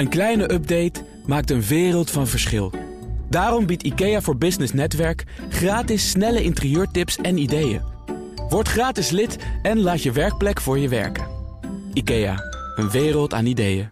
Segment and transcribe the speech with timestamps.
[0.00, 2.72] Een kleine update maakt een wereld van verschil.
[3.28, 7.82] Daarom biedt IKEA voor Business Netwerk gratis snelle interieurtips en ideeën.
[8.48, 11.26] Word gratis lid en laat je werkplek voor je werken.
[11.92, 12.36] IKEA,
[12.76, 13.90] een wereld aan ideeën.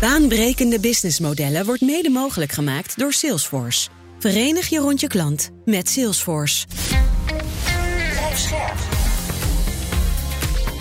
[0.00, 3.88] Baanbrekende businessmodellen wordt mede mogelijk gemaakt door Salesforce.
[4.18, 6.66] Verenig je rond je klant met Salesforce.
[8.10, 8.78] Blijf scherp.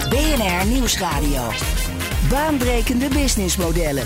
[0.10, 1.50] BNR Nieuwsradio.
[2.32, 4.04] Baanbrekende businessmodellen.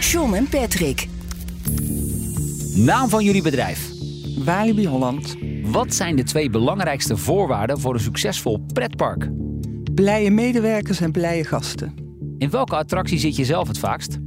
[0.00, 1.08] John en Patrick.
[2.74, 3.90] Naam van jullie bedrijf.
[4.44, 5.36] Walibi Holland.
[5.62, 9.30] Wat zijn de twee belangrijkste voorwaarden voor een succesvol pretpark?
[9.94, 11.94] Blije medewerkers en blije gasten.
[12.38, 14.18] In welke attractie zit je zelf het vaakst?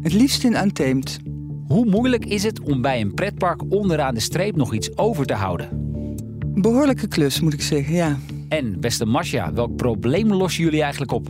[0.00, 1.18] Het liefst in Untamed.
[1.66, 5.34] Hoe moeilijk is het om bij een pretpark onderaan de streep nog iets over te
[5.34, 5.68] houden?
[6.54, 8.18] Behoorlijke klus, moet ik zeggen, ja.
[8.48, 11.28] En beste Masja, welk probleem lossen jullie eigenlijk op?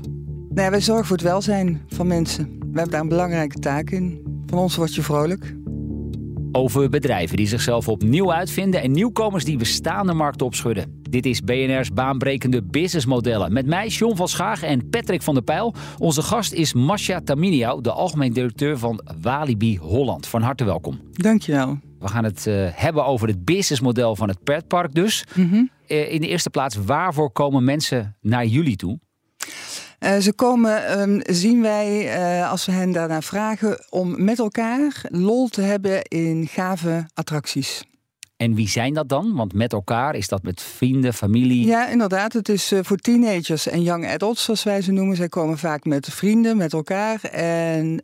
[0.55, 2.45] Nou wij zorgen voor het welzijn van mensen.
[2.45, 4.21] We hebben daar een belangrijke taak in.
[4.47, 5.55] Van ons word je vrolijk.
[6.53, 11.01] Over bedrijven die zichzelf opnieuw uitvinden en nieuwkomers die bestaande markten opschudden.
[11.11, 13.53] Dit is BNR's baanbrekende businessmodellen.
[13.53, 15.75] Met mij, John van Schagen en Patrick van der Pijl.
[15.99, 20.27] Onze gast is Masha Taminiau, de algemeen directeur van Walibi Holland.
[20.27, 21.01] Van harte welkom.
[21.13, 21.79] Dankjewel.
[21.99, 25.25] We gaan het uh, hebben over het businessmodel van het pretpark dus.
[25.35, 25.71] Mm -hmm.
[25.89, 28.99] uh, in de eerste plaats, waarvoor komen mensen naar jullie toe?
[30.01, 35.05] Uh, ze komen, um, zien wij, uh, als we hen daarna vragen, om met elkaar
[35.09, 37.85] lol te hebben in gave attracties.
[38.37, 39.35] En wie zijn dat dan?
[39.35, 41.67] Want met elkaar is dat met vrienden, familie?
[41.67, 42.33] Ja, inderdaad.
[42.33, 45.17] Het is uh, voor teenagers en young adults, zoals wij ze noemen.
[45.17, 47.21] Zij komen vaak met vrienden, met elkaar.
[47.31, 47.97] En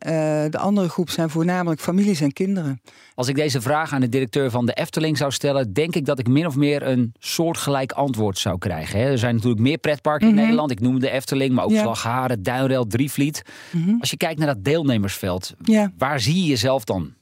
[0.51, 2.81] de andere groep zijn voornamelijk families en kinderen.
[3.15, 6.19] Als ik deze vraag aan de directeur van de Efteling zou stellen, denk ik dat
[6.19, 8.99] ik min of meer een soortgelijk antwoord zou krijgen.
[8.99, 10.35] Er zijn natuurlijk meer pretparken Mhm.
[10.37, 10.71] in Nederland.
[10.71, 11.81] Ik noemde de Efteling, maar ook ja.
[11.81, 13.43] Slagharen, Duinrel, Drievliet.
[13.71, 13.77] Mhm.
[13.83, 13.99] Mm -hmm.
[13.99, 15.91] Als je kijkt naar dat deelnemersveld, ja.
[15.97, 17.13] waar zie je jezelf dan?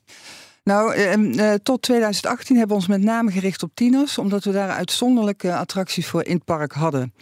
[0.64, 4.70] Nou, uh, tot 2018 hebben we ons met name gericht op tieners, omdat we daar
[4.70, 7.14] uitzonderlijke attracties voor in het park hadden.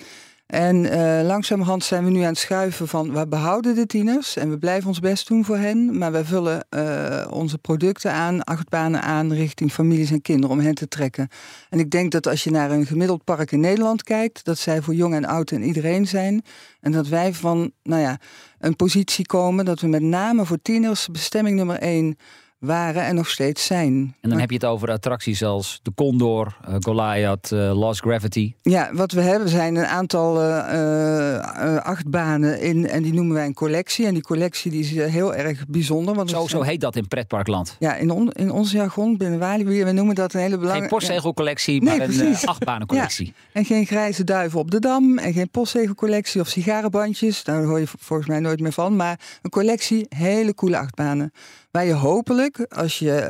[0.49, 4.49] En uh, langzamerhand zijn we nu aan het schuiven van we behouden de tieners en
[4.49, 9.01] we blijven ons best doen voor hen, maar we vullen uh, onze producten aan, achtbanen
[9.01, 11.27] aan richting families en kinderen om hen te trekken.
[11.69, 14.81] En ik denk dat als je naar een gemiddeld park in Nederland kijkt, dat zij
[14.81, 16.43] voor jong en oud en iedereen zijn
[16.79, 18.19] en dat wij van, nou ja,
[18.59, 22.17] een positie komen dat we met name voor tieners bestemming nummer één
[22.59, 23.93] waren en nog steeds zijn.
[23.93, 28.01] En dan maar, heb je het over attracties als de Condor, uh, Goliath, uh, Lost
[28.01, 28.53] Gravity.
[28.61, 33.53] Ja, wat we hebben zijn een aantal uh, achtbanen in en die noemen wij een
[33.53, 34.05] collectie.
[34.05, 36.15] En die collectie die is heel erg bijzonder.
[36.15, 37.75] Want zo, zo heet dat in pretparkland.
[37.79, 40.89] Ja, in, on, in ons jargon binnen Walibi, we noemen dat een hele belangrijke...
[40.89, 43.25] Geen postzegelcollectie, maar een achtbanencollectie.
[43.25, 43.33] Ja.
[43.51, 47.43] En geen grijze duiven op de dam en geen postzegelcollectie of sigarenbandjes.
[47.43, 48.95] Daar hoor je volgens mij nooit meer van.
[48.95, 51.31] Maar een collectie hele coole achtbanen.
[51.79, 53.29] Waar je hopelijk, als je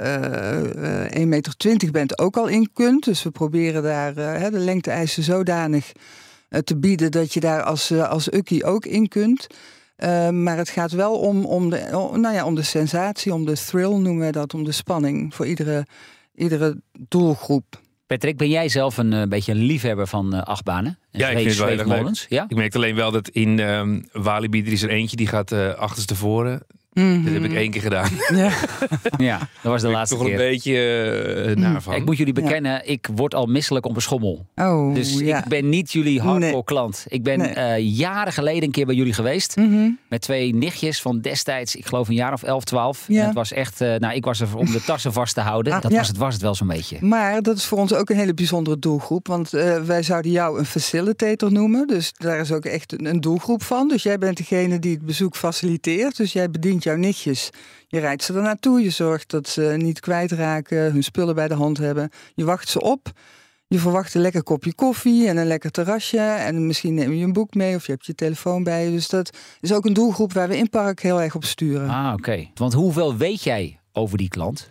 [0.75, 3.03] uh, uh, 1,20 meter bent, ook al in kunt.
[3.03, 5.91] Dus we proberen daar uh, de lengte-eisen zodanig
[6.49, 9.47] uh, te bieden dat je daar als, uh, als ukkie ook in kunt.
[9.97, 13.53] Uh, maar het gaat wel om, om, de, nou ja, om de sensatie, om de
[13.65, 15.85] thrill noemen we dat, om de spanning voor iedere,
[16.35, 17.81] iedere doelgroep.
[18.07, 20.99] Patrick, ben jij zelf een uh, beetje een liefhebber van uh, achtbanen?
[21.11, 22.11] En ja, ik vind het wel?
[22.27, 22.45] Ja?
[22.47, 25.73] Ik merk alleen wel dat in um, Walibi er is er eentje die gaat uh,
[25.73, 26.61] achterstevoren.
[26.94, 27.05] Mhm.
[27.05, 27.23] Mm -hmm.
[27.23, 28.09] Dat heb ik één keer gedaan.
[28.29, 28.51] Ja,
[29.29, 30.33] ja dat was de laatste toch keer.
[30.33, 31.94] een beetje uh, naar van.
[31.94, 32.81] Ik moet jullie bekennen, ja.
[32.81, 34.45] ik word al misselijk op een schommel.
[34.55, 35.38] Oh, dus ja.
[35.38, 36.63] ik ben niet jullie hardcore nee.
[36.63, 37.05] klant.
[37.07, 37.55] Ik ben nee.
[37.55, 39.55] uh, jaren geleden een keer bij jullie geweest.
[39.55, 39.97] Mm -hmm.
[40.09, 43.05] Met twee nichtjes van destijds, ik geloof een jaar of 11, 12.
[43.07, 43.19] Ja.
[43.19, 45.73] En het was echt, uh, nou ik was er om de tassen vast te houden.
[45.73, 46.97] Ah, dat was, het, was het wel zo'n beetje.
[47.01, 49.28] Maar dat is voor ons ook een hele bijzondere doelgroep.
[49.28, 51.88] Want uh, wij zouden jou een facilitator noemen.
[51.88, 53.88] Dus daar is ook echt een doelgroep van.
[53.88, 56.17] Dus jij bent degene die het bezoek faciliteert.
[56.17, 57.50] Dus jij bedient jouw nichtjes.
[57.88, 61.53] Je rijdt ze er naartoe, je zorgt dat ze niet kwijtraken, hun spullen bij de
[61.53, 62.09] hand hebben.
[62.34, 63.12] Je wacht ze op,
[63.67, 66.19] je verwacht een lekker kopje koffie en een lekker terrasje.
[66.19, 68.91] En misschien neem je een boek mee of je hebt je telefoon bij je.
[68.91, 71.90] Dus dat is ook een doelgroep waar we in park heel erg op sturen.
[71.90, 72.14] Ah, oké.
[72.14, 72.52] Okay.
[72.55, 74.70] Want hoeveel weet jij over die klant?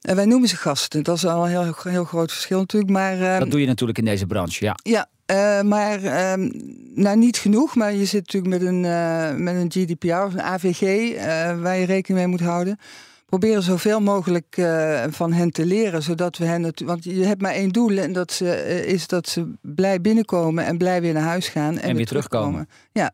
[0.00, 1.02] En wij noemen ze gasten.
[1.02, 2.92] Dat is al een heel, heel groot verschil natuurlijk.
[2.92, 4.76] Maar, uh, dat doe je natuurlijk in deze branche, ja.
[4.82, 6.48] Ja, uh, maar uh,
[6.94, 7.76] nou niet genoeg.
[7.76, 11.14] Maar je zit natuurlijk met een, uh, met een GDPR of een AVG
[11.60, 12.78] waar je rekening mee moet houden.
[13.26, 14.68] Proberen zoveel mogelijk
[15.10, 16.62] van hen te leren, zodat we hen.
[16.62, 20.64] Het, want je hebt maar één doel en dat ze, is dat ze blij binnenkomen
[20.64, 21.74] en blij weer naar huis gaan.
[21.74, 22.52] En, en weer, weer terugkomen.
[22.52, 22.68] terugkomen.
[22.92, 23.12] Ja.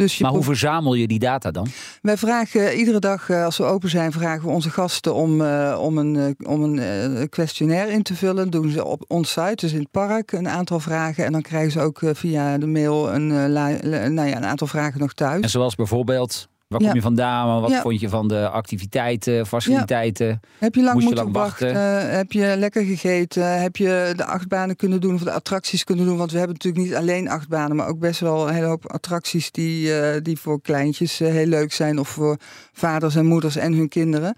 [0.00, 1.66] Dus je Maar hoe verzamel je die data dan?
[2.02, 5.78] Wij vragen iedere dag, eh, als we open zijn, vragen we onze gasten om, eh,
[5.80, 8.50] om een, eh, om een eh, questionnaire in te vullen.
[8.50, 11.24] doen ze op on-site, dus in het park, een aantal vragen.
[11.24, 14.66] En dan krijgen ze ook eh, via de mail een, eh, nou ja, een aantal
[14.66, 15.42] vragen nog thuis.
[15.42, 16.86] En zoals bijvoorbeeld, waar Ja.
[16.86, 17.60] kom je vandaan?
[17.60, 17.80] Wat Ja.
[17.80, 20.40] vond je van de activiteiten, faciliteiten?
[20.58, 21.74] Heb je lang Moest je moeten lang wachten?
[21.74, 22.10] wachten?
[22.10, 23.60] Heb je lekker gegeten?
[23.60, 26.16] Heb je de achtbanen kunnen doen of de attracties kunnen doen?
[26.16, 29.50] Want we hebben natuurlijk niet alleen achtbanen, maar ook best wel een hele hoop attracties
[29.50, 31.98] die, eh, die voor kleintjes eh, heel leuk zijn.
[31.98, 32.36] Of voor
[32.72, 34.34] vaders en moeders en hun kinderen.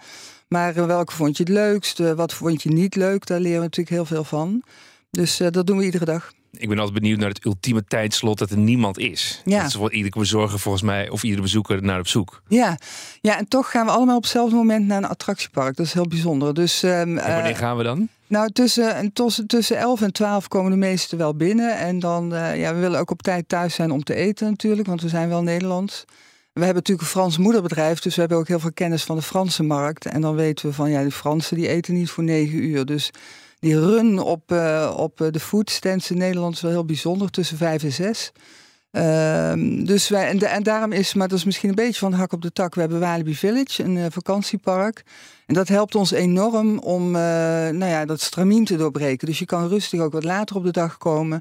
[0.49, 1.99] Maar eh, welke vond je het leukst?
[2.14, 3.26] Wat vond je niet leuk?
[3.26, 4.62] Daar leren we natuurlijk heel veel van.
[5.11, 6.32] Dus dat doen we iedere dag.
[6.58, 9.43] Ik ben altijd benieuwd naar het ultieme tijdslot dat er niemand is.
[9.44, 9.58] Ja.
[9.58, 12.43] Dat is wat iedere bezorger volgens mij, of iedere bezoeker naar op zoek.
[12.49, 12.78] Ja.
[13.20, 15.76] ja, en toch gaan we allemaal op hetzelfde moment naar een attractiepark.
[15.76, 16.54] Dat is heel bijzonder.
[16.54, 18.08] Dus, ehm, En wanneer eh, gaan we dan?
[18.26, 21.78] Nou, tussen, en tussen, tussen 11 en 12 komen de meesten wel binnen.
[21.78, 24.88] En dan, eh, ja, we willen ook op tijd thuis zijn om te eten natuurlijk,
[24.88, 26.05] want we zijn wel Nederlands.
[26.52, 29.22] We hebben natuurlijk een Frans moederbedrijf, dus we hebben ook heel veel kennis van de
[29.22, 30.06] Franse markt.
[30.06, 32.84] En dan weten we van, ja, die Fransen die eten niet voor 9 uur.
[32.84, 33.10] Dus
[33.62, 37.56] die run op, eh, op eh, de foodstands in Nederland is wel heel bijzonder, tussen
[37.56, 38.32] 5 en 6.
[38.91, 42.12] Ehm, dus wij, en, de- en daarom is, maar dat is misschien een beetje van
[42.12, 45.03] hak op de tak, we hebben Walibi Village, een eh, vakantiepark.
[45.47, 49.26] En dat helpt ons enorm om nou ja, dat stramien te doorbreken.
[49.26, 51.41] Dus je kan rustig ook wat later op de dag komen.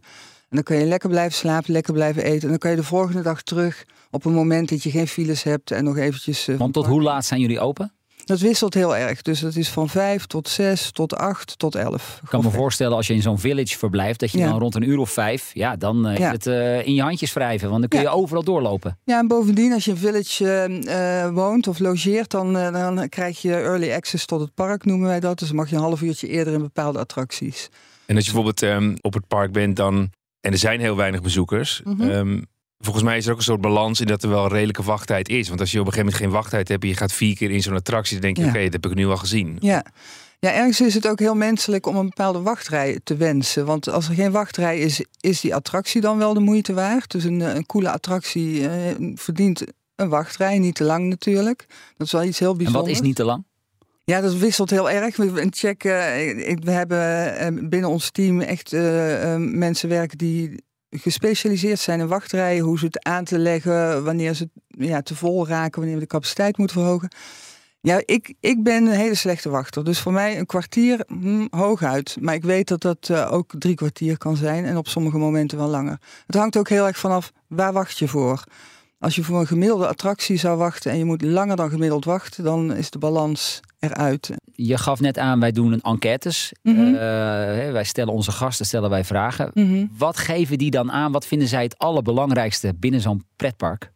[0.49, 2.41] En dan kan je lekker blijven slapen, lekker blijven eten.
[2.41, 5.43] En dan kan je de volgende dag terug op een moment dat je geen files
[5.43, 6.47] hebt en nog eventjes...
[6.57, 7.93] Want tot hoe laat zijn jullie open?
[8.25, 9.21] Dat wisselt heel erg.
[9.21, 12.19] Dus dat is van vijf tot zes, tot acht, tot elf.
[12.23, 14.49] Ik kan me voorstellen als je in zo'n village verblijft, dat je Ja.
[14.49, 16.31] dan rond een uur of vijf, ja, dan eh, Ja.
[16.31, 17.69] het eh, in je handjes wrijven.
[17.69, 18.11] Want dan kun je Ja.
[18.11, 18.97] overal doorlopen.
[19.03, 20.47] Ja, en bovendien, als je in Village
[20.85, 25.19] eh, woont of logeert, dan, dan krijg je early access tot het park, noemen wij
[25.19, 25.39] dat.
[25.39, 27.69] Dus dan mag je een half uurtje eerder in bepaalde attracties.
[28.05, 30.09] En als je bijvoorbeeld ehm, op het park bent dan,
[30.41, 31.81] en er zijn heel weinig bezoekers.
[31.83, 32.09] Mhm.
[32.09, 32.41] ehm,
[32.81, 35.47] volgens mij is er ook een soort balans in dat er wel redelijke wachttijd is.
[35.47, 37.51] Want als je op een gegeven moment geen wachttijd hebt en je gaat vier keer
[37.51, 38.49] in zo'n attractie, dan denk je, Ja.
[38.49, 39.57] oké, dat heb ik nu al gezien.
[39.59, 39.85] Ja.
[40.39, 43.65] ja, ergens is het ook heel menselijk om een bepaalde wachtrij te wensen.
[43.65, 47.11] Want als er geen wachtrij is, is die attractie dan wel de moeite waard.
[47.11, 49.63] Dus een, eh, een coole attractie eh, verdient
[49.95, 51.65] een wachtrij, niet te lang natuurlijk.
[51.97, 52.85] Dat is wel iets heel En bijzonders.
[52.87, 53.43] wat is niet te lang?
[54.03, 55.15] Ja, dat wisselt heel erg.
[55.15, 60.63] We checken, ik- we hebben eh, binnen ons team echt eh, eh, mensen werken die
[60.91, 65.47] gespecialiseerd zijn in wachtrijen, hoe ze het aan te leggen, wanneer ze ja, te vol
[65.47, 67.09] raken, wanneer we de capaciteit moeten verhogen.
[67.81, 69.83] Ja, ik, ik ben een hele slechte wachter.
[69.83, 72.17] Dus voor mij een kwartier hm, hooguit.
[72.19, 75.57] Maar ik weet dat dat eh, ook drie kwartier kan zijn en op sommige momenten
[75.57, 75.99] wel langer.
[76.25, 78.43] Het hangt ook heel erg vanaf waar wacht je voor.
[79.01, 82.43] Als je voor een gemiddelde attractie zou wachten en je moet langer dan gemiddeld wachten,
[82.43, 84.31] dan is de balans eruit.
[84.53, 86.51] Je gaf net aan, wij doen een enquêtes.
[86.61, 86.79] Mhm.
[86.79, 86.93] Eh,
[87.71, 89.51] wij stellen onze gasten stellen wij vragen.
[89.53, 89.85] Mhm.
[89.97, 91.11] Wat geven die dan aan?
[91.11, 93.91] Wat vinden zij het allerbelangrijkste binnen zo'n pretpark?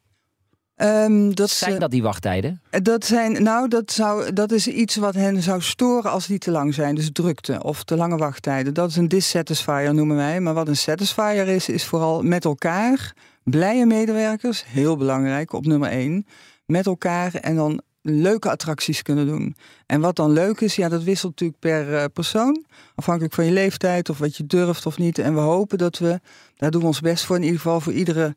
[0.76, 2.62] Ehm, dat, Zijn dat die wachttijden?
[2.70, 6.52] dat zijn, nou, dat, zou, dat is iets wat hen zou storen als die te
[6.52, 6.96] lang zijn.
[6.96, 8.74] Dus drukte of te lange wachttijden.
[8.74, 10.40] Dat is een dissatisfier, noemen wij.
[10.40, 13.14] Maar wat een satisfier is, is vooral met elkaar.
[13.50, 16.28] Blije medewerkers, heel belangrijk, op nummer één.
[16.66, 19.56] Met elkaar en dan leuke attracties kunnen doen.
[19.86, 22.66] En wat dan leuk is, ja, dat wisselt natuurlijk per eh, persoon.
[22.96, 25.18] Afhankelijk van je leeftijd of wat je durft of niet.
[25.18, 26.20] En we hopen dat we,
[26.58, 28.36] daar doen we ons best voor, in ieder geval voor iedere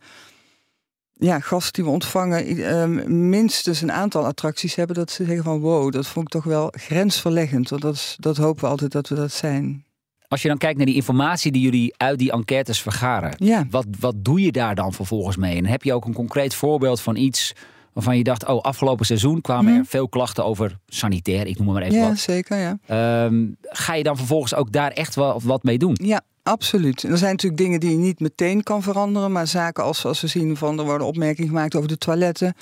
[1.13, 4.97] ja, gast die we ontvangen, ehm, minstens een aantal attracties hebben.
[4.97, 7.69] Dat ze zeggen van wow, dat vond ik toch wel grensverleggend.
[7.69, 9.85] Want dat, is, dat hopen we altijd dat we dat zijn.
[10.29, 13.35] Als je dan kijkt naar die informatie die jullie uit die enquêtes vergaren.
[13.39, 13.67] Ja.
[13.71, 15.57] Wat, wat doe je daar dan vervolgens mee?
[15.57, 17.53] En heb je ook een concreet voorbeeld van iets
[17.93, 18.47] waarvan je dacht...
[18.47, 19.81] oh, afgelopen seizoen kwamen Mhm.
[19.81, 22.19] er veel klachten over sanitair, ik noem maar even Ja, wat.
[22.19, 22.79] zeker, ja.
[22.87, 25.97] Ehm, ga je dan vervolgens ook daar echt wel wat mee doen?
[26.03, 27.03] Ja, absoluut.
[27.03, 29.33] Er zijn natuurlijk dingen die je niet meteen kan veranderen.
[29.33, 32.55] Maar zaken als, als we zien van er worden opmerkingen gemaakt over de toiletten.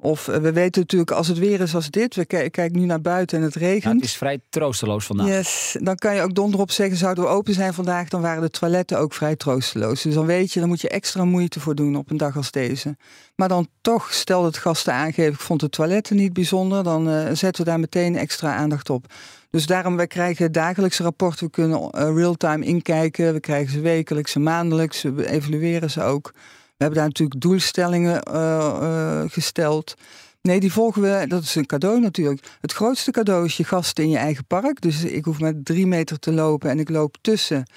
[0.00, 2.14] Of eh, we weten natuurlijk als het weer is als dit.
[2.14, 3.84] We ki- kijken nu naar buiten en het regent.
[3.84, 5.26] Nou, het is vrij troosteloos vandaag.
[5.26, 8.50] Yes, dan kan je ook donderop zeggen, zouden we open zijn vandaag, dan waren de
[8.50, 10.02] toiletten ook vrij troosteloos.
[10.02, 12.50] Dus dan weet je, dan moet je extra moeite voor doen op een dag als
[12.50, 12.96] deze.
[13.36, 17.26] Maar dan toch, stel dat gasten aangeven, ik vond de toiletten niet bijzonder, dan eh,
[17.32, 19.06] zetten we daar meteen extra aandacht op.
[19.50, 24.34] Dus daarom, wij krijgen dagelijkse rapporten, we kunnen eh, real-time inkijken, we krijgen ze wekelijks,
[24.34, 26.32] en maandelijks, we evalueren ze ook.
[26.78, 29.94] We hebben daar natuurlijk doelstellingen eh, eh, gesteld.
[30.42, 31.24] Nee, die volgen we.
[31.28, 32.56] Dat is een cadeau natuurlijk.
[32.60, 34.80] Het grootste cadeau is je gasten in je eigen park.
[34.80, 37.70] Dus ik hoef maar drie meter te lopen en ik loop tussen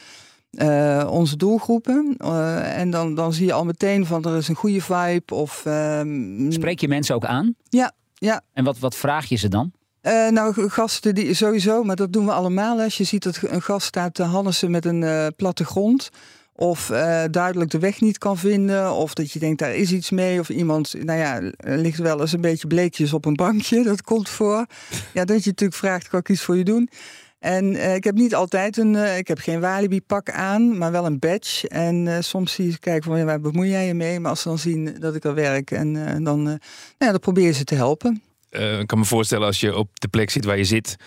[0.51, 2.15] eh, onze doelgroepen.
[2.63, 5.35] En dan, dan zie je al meteen van er is een goede vibe.
[5.35, 7.55] Of, ehm, Spreek je mensen ook aan?
[7.69, 8.41] Ja, ja.
[8.53, 9.71] En wat, wat vraag je ze dan?
[10.29, 12.79] Nou, gasten die sowieso, maar dat doen we allemaal.
[12.79, 16.09] Als je ziet dat een gast staat te hannesen met een platte grond.
[16.55, 18.93] Of uh, duidelijk de weg niet kan vinden.
[18.93, 20.39] Of dat je denkt, daar is iets mee.
[20.39, 23.83] Of iemand, nou ja, ligt wel eens een beetje bleekjes op een bankje.
[23.91, 24.65] Dat komt voor.
[25.13, 26.89] Ja, dat je natuurlijk vraagt, kan ik iets voor je doen?
[27.39, 31.05] En uh, ik heb niet altijd een, uh, ik heb geen Walibi-pak aan, maar wel
[31.05, 31.67] een badge.
[31.67, 34.19] En soms zie je kijken van, waar bemoei jij je mee?
[34.19, 35.93] Maar als ze dan zien dat ik er werk, en
[36.23, 36.59] dan, nou
[36.97, 38.21] ja, dan probeer ze te helpen.
[38.49, 40.97] ik kan me voorstellen als je op de plek zit waar je zit,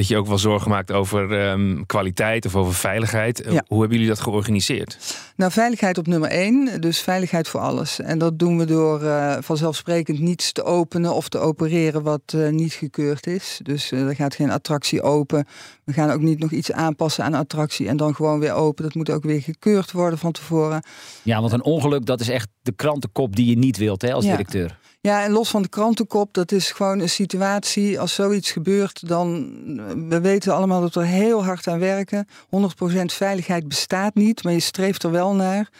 [0.00, 3.42] dat je ook wel zorgen maakt over um, kwaliteit of over veiligheid.
[3.50, 3.64] Ja.
[3.66, 5.16] Hoe hebben jullie dat georganiseerd?
[5.36, 6.80] Nou, veiligheid op nummer één.
[6.80, 8.00] Dus veiligheid voor alles.
[8.00, 12.48] En dat doen we door uh, vanzelfsprekend niets te openen of te opereren wat uh,
[12.48, 13.60] niet gekeurd is.
[13.62, 15.46] Dus uh, er gaat geen attractie open.
[15.84, 18.84] We gaan ook niet nog iets aanpassen aan attractie en dan gewoon weer open.
[18.84, 20.82] Dat moet ook weer gekeurd worden van tevoren.
[21.22, 24.24] Ja, want een ongeluk, dat is echt de krantenkop die je niet wilt hè, als
[24.24, 24.30] ja.
[24.30, 24.78] directeur.
[25.02, 28.00] Ja, en los van de krantenkop, dat is gewoon een situatie.
[28.00, 30.08] Als zoiets gebeurt, dan.
[30.08, 32.28] We weten allemaal dat we heel hard aan werken.
[32.28, 35.70] 100% veiligheid bestaat niet, maar je streeft er wel naar.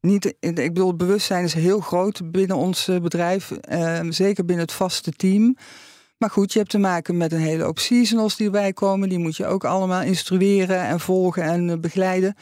[0.00, 3.50] Niet, ik bedoel, het bewustzijn is heel groot binnen ons bedrijf.
[3.50, 5.56] Eh, zeker binnen het vaste team.
[6.18, 9.08] Maar goed, je hebt te maken met een hele hoop seasonals die erbij komen.
[9.08, 12.36] Die moet je ook allemaal instrueren en volgen en begeleiden.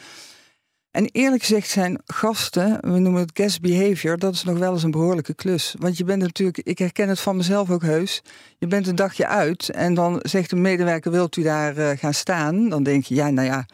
[0.97, 4.83] En eerlijk gezegd zijn gasten, we noemen het guest behavior, dat is nog wel eens
[4.83, 5.75] een behoorlijke klus.
[5.79, 8.21] Want je bent natuurlijk, ik herken het van mezelf ook heus,
[8.57, 12.13] je bent een dagje uit en dan zegt een medewerker, wilt u daar uh, gaan
[12.13, 12.69] staan?
[12.69, 13.65] Dan denk je, ja, nou ja,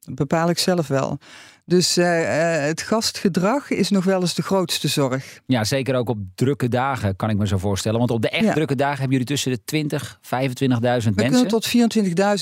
[0.00, 1.18] dat bepaal ik zelf wel.
[1.68, 2.06] Dus uh,
[2.66, 5.40] het gastgedrag is nog wel eens de grootste zorg.
[5.46, 7.98] Ja, zeker ook op drukke dagen, kan ik me zo voorstellen.
[7.98, 8.52] Want op de echt ja.
[8.52, 11.14] drukke dagen hebben jullie tussen de 20, 25.000 mensen.
[11.14, 11.68] We kunnen tot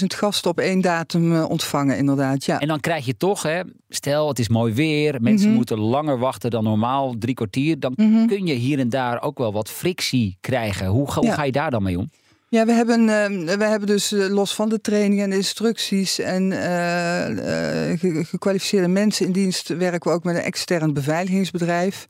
[0.00, 2.44] 24.000 gasten op één datum ontvangen, inderdaad.
[2.44, 2.60] Ja.
[2.60, 5.38] En dan krijg je toch, hè, stel het is mooi weer, mensen Mhm.
[5.38, 5.54] mm -hmm.
[5.54, 7.80] moeten langer wachten dan normaal, drie kwartier.
[7.80, 8.26] Dan mm -hmm.
[8.26, 10.86] kun je hier en daar ook wel wat frictie krijgen.
[10.86, 11.34] Hoe, hoe ja.
[11.34, 12.10] ga je daar dan mee om?
[12.54, 16.18] Ja, we hebben, uh, we hebben dus uh, los van de trainingen en de instructies
[16.18, 22.06] en uh, gekwalificeerde mensen in dienst werken we ook met een extern beveiligingsbedrijf.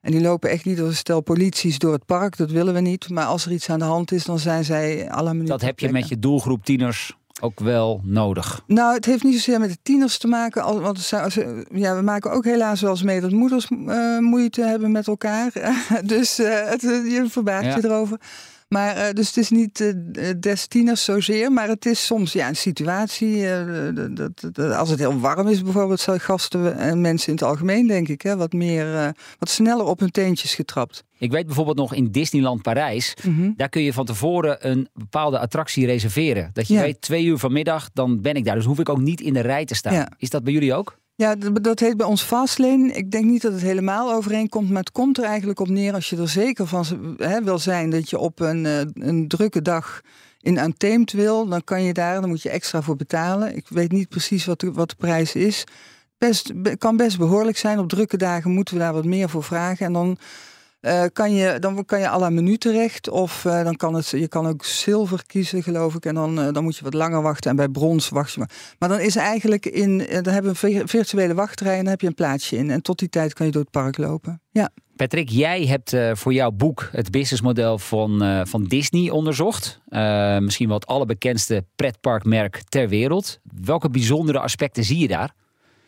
[0.00, 2.80] En die lopen echt niet als een stel polities door het park, dat willen we
[2.80, 3.08] niet.
[3.08, 5.48] Maar als er iets aan de hand is, dan zijn zij alle minuten.
[5.48, 8.62] Dat heb je met je doelgroep tieners ook wel nodig?
[8.66, 10.80] Nou, het heeft niet zozeer met de tieners te maken.
[10.80, 11.12] Want
[11.72, 15.52] ja, we maken ook helaas wel eens mee dat moeders uh, moeite hebben met elkaar.
[16.04, 17.76] dus uh, het, je verbaast ja.
[17.76, 18.18] je erover.
[18.68, 22.48] Maar uh, dus het is niet uh, des tieners zozeer, maar het is soms ja,
[22.48, 23.36] een situatie.
[23.36, 27.42] Uh, dat, dat, als het heel warm is, bijvoorbeeld, zijn gasten en mensen in het
[27.42, 31.04] algemeen, denk ik, hè, wat meer, wat sneller op hun teentjes getrapt.
[31.18, 33.28] Ik weet bijvoorbeeld nog in Disneyland Parijs, Mhm.
[33.28, 33.54] mm -hmm.
[33.56, 36.50] daar kun je van tevoren een bepaalde attractie reserveren.
[36.52, 36.80] Dat je ja.
[36.80, 38.54] weet, twee uur vanmiddag, dan ben ik daar.
[38.54, 39.94] Dus hoef ik ook niet in de rij te staan.
[39.94, 40.08] Ja.
[40.18, 40.98] Is dat bij jullie ook?
[41.16, 42.92] Ja, dat heet bij ons Fastlane.
[42.92, 46.10] Ik denk niet dat het helemaal overeenkomt, maar het komt er eigenlijk op neer als
[46.10, 46.84] je er zeker van
[47.16, 50.00] hè, wil zijn dat je op een, een drukke dag
[50.40, 53.56] in Untamed wil, dan kan je daar, dan moet je extra voor betalen.
[53.56, 55.64] Ik weet niet precies wat de, wat de prijs is.
[56.18, 57.78] Best, kan best behoorlijk zijn.
[57.78, 59.86] Op drukke dagen moeten we daar wat meer voor vragen.
[59.86, 60.18] En dan
[60.80, 63.10] uh, kan je, dan kan je la menu terecht.
[63.10, 66.04] Of uh, dan kan het, je kan ook zilver kiezen, geloof ik.
[66.04, 67.50] En dan, uh, dan moet je wat langer wachten.
[67.50, 68.50] En bij brons wacht je maar.
[68.78, 72.06] Maar dan is eigenlijk in, dan hebben we een virtuele wachtrij en dan heb je
[72.06, 72.70] een plaatsje in.
[72.70, 74.40] En tot die tijd kan je door het park lopen.
[74.50, 74.70] Ja.
[74.96, 79.80] Patrick, jij hebt voor jouw boek het businessmodel van, van Disney onderzocht.
[80.40, 83.40] Misschien wel het allerbekendste pretparkmerk ter wereld.
[83.64, 85.34] Welke bijzondere aspecten zie je daar?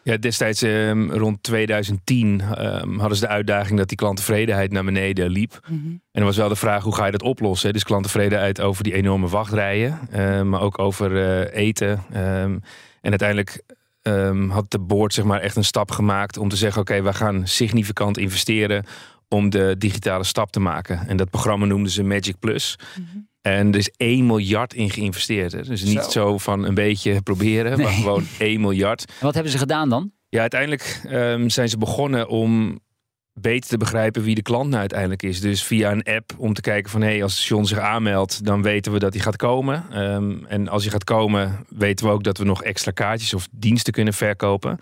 [0.09, 5.31] Ja, destijds um, rond 2010 um, hadden ze de uitdaging dat die klanttevredenheid naar beneden
[5.31, 5.61] liep.
[5.63, 5.73] Mhm.
[5.73, 5.91] Mm -hmm.
[5.91, 7.73] En dan was wel de vraag hoe ga je dat oplossen?
[7.73, 12.05] Dus klanttevredenheid over die enorme wachtrijen, uh, maar ook over uh, eten.
[13.01, 13.63] En uiteindelijk
[14.49, 17.13] had de board zeg maar echt een stap gemaakt om te zeggen: oké, okay, we
[17.13, 18.85] gaan significant investeren
[19.29, 21.09] om de digitale stap te maken.
[21.09, 22.79] En dat programma noemden ze Magic Plus.
[22.79, 23.01] Mhm.
[23.01, 23.29] Mm -hmm.
[23.49, 25.53] En er is 1 miljard in geïnvesteerd.
[25.53, 25.63] Hè.
[25.63, 26.11] Dus niet zo.
[26.11, 26.39] zo.
[26.39, 27.87] van een beetje proberen, nee.
[27.87, 29.05] maar gewoon 1 miljard.
[29.05, 30.13] En wat hebben ze gedaan dan?
[30.29, 32.81] Ja, uiteindelijk um, zijn ze begonnen om
[33.33, 35.41] beter te begrijpen wie de klant nou uiteindelijk is.
[35.41, 37.01] Dus via een app om te kijken van...
[37.01, 40.03] hé, hey, als John zich aanmeldt, dan weten we dat hij gaat komen.
[40.03, 43.49] Um, en als hij gaat komen, weten we ook dat we nog extra kaartjes of
[43.51, 44.79] diensten kunnen verkopen.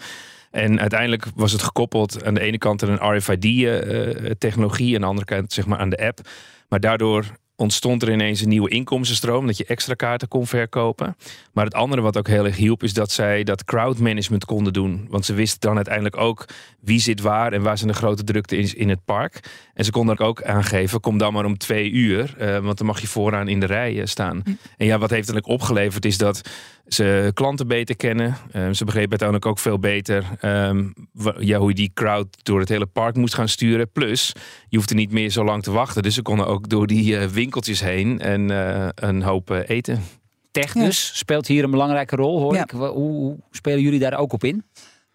[0.51, 4.89] En uiteindelijk was het gekoppeld aan de ene kant aan een RFID-technologie...
[4.89, 6.21] en aan de andere kant zeg maar aan de app.
[6.69, 7.25] Maar daardoor
[7.57, 11.17] ontstond er ineens een nieuwe inkomstenstroom, dat je extra kaarten kon verkopen.
[11.53, 15.07] Maar het andere wat ook heel erg hielp, is dat zij dat crowdmanagement konden doen.
[15.11, 16.45] Want ze wisten dan uiteindelijk ook
[16.81, 19.41] wie zit waar en waar zijn de grote drukte is in het park.
[19.75, 23.01] En ze konden ook aangeven, kom dan maar om twee uur, uh, want dan mag
[23.01, 24.41] je vooraan in de rij staan.
[24.45, 24.51] Hm.
[24.77, 26.41] En ja, wat heeft dan opgeleverd is dat
[26.89, 28.37] ze klanten beter kennen.
[28.53, 30.95] Uh, ze begrepen uiteindelijk ook veel beter um,
[31.39, 33.91] ja, hoe je die crowd door het hele park moest gaan sturen.
[33.91, 34.33] Plus,
[34.69, 36.03] je hoefde niet meer zo lang te wachten.
[36.03, 40.03] Dus ze konden ook door die uh, winkeltjes heen en uh, een hoop eten.
[40.50, 41.15] Tech dus ja.
[41.15, 42.62] speelt hier een belangrijke rol, hoor Ja.
[42.62, 42.71] ik.
[42.71, 44.65] Hoe, hoe spelen jullie daar ook op in?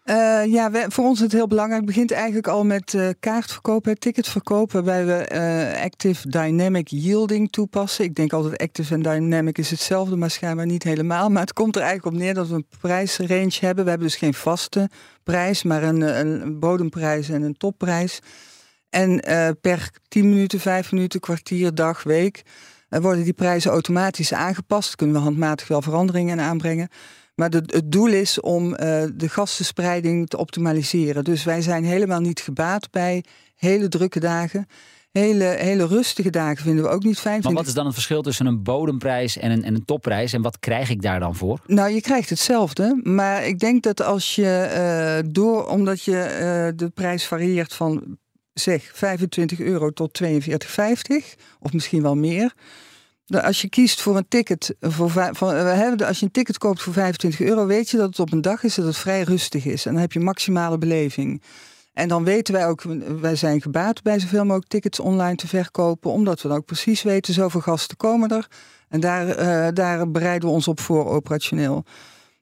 [0.04, 1.80] Uh, ja, we, voor ons is het heel belangrijk.
[1.80, 8.04] Het begint eigenlijk al met uh, kaartverkoop, ticketverkoop, waarbij we uh, Active Dynamic Yielding toepassen.
[8.04, 11.28] Ik denk altijd Active en Dynamic is hetzelfde, maar schijnbaar niet helemaal.
[11.28, 13.84] Maar het komt er eigenlijk op neer dat we een prijsrange hebben.
[13.84, 14.90] We hebben dus geen vaste
[15.22, 18.20] prijs, maar een, een bodemprijs en een topprijs.
[18.92, 19.20] En
[19.60, 22.42] per 10 minuten, 5 minuten, kwartier, dag, week
[22.88, 24.96] worden die prijzen automatisch aangepast.
[24.96, 26.88] Kunnen we handmatig wel veranderingen aanbrengen.
[27.34, 28.76] Maar het doel is om uh,
[29.14, 31.24] de gastenspreiding te optimaliseren.
[31.24, 34.66] Dus wij zijn helemaal niet gebaat bij hele drukke dagen.
[35.10, 37.40] Hele, hele rustige dagen vinden we ook niet fijn.
[37.42, 40.32] Maar wat is dan het verschil tussen een bodemprijs en een, en een topprijs?
[40.32, 41.60] En wat krijg ik daar dan voor?
[41.66, 43.00] Nou, je krijgt hetzelfde.
[43.02, 48.18] Maar ik denk dat als je uh, door, omdat je uh, de prijs varieert van
[48.52, 50.28] zeg 25 euro tot 42,50
[51.60, 52.54] of misschien wel meer
[53.40, 57.40] als je kiest voor een ticket, voor, van, als je een ticket koopt voor 25
[57.40, 59.86] euro, weet je dat het op een dag is dat het vrij rustig is.
[59.86, 61.42] En dan heb je maximale beleving.
[61.92, 62.82] En dan weten wij ook,
[63.20, 67.02] wij zijn gebaat bij zoveel mogelijk tickets online te verkopen, omdat we dan ook precies
[67.02, 68.46] weten, zoveel gasten komen er.
[68.88, 71.84] En daar, uh, daar bereiden we ons op voor operationeel.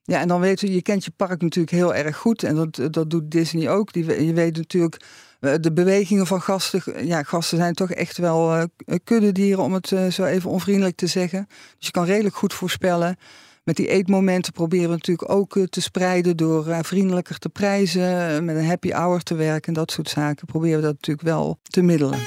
[0.03, 2.43] Ja, en dan weten we, je kent je park natuurlijk heel erg goed.
[2.43, 3.93] En dat, dat doet Disney ook.
[3.93, 5.07] Die, je weet natuurlijk eh,
[5.41, 7.07] de bewegingen van gasten.
[7.07, 8.65] Ja, gasten zijn toch echt wel uh,
[9.05, 11.47] kuddedieren, om het zo even onvriendelijk te zeggen.
[11.49, 13.17] Dus je kan redelijk goed voorspellen.
[13.65, 18.67] Met die eetmomenten proberen we natuurlijk ook te spreiden door vriendelijker te prijzen, met een
[18.67, 20.47] happy hour te werken en dat soort zaken.
[20.47, 22.19] Proberen we dat natuurlijk wel te middelen.